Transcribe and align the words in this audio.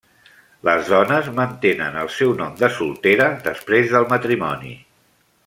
Les 0.69 0.87
dones 0.93 1.29
mantenen 1.39 1.99
el 2.05 2.09
seu 2.15 2.33
nom 2.41 2.57
de 2.63 2.71
soltera 2.79 3.29
després 3.51 3.93
del 3.95 4.09
matrimoni. 4.17 4.75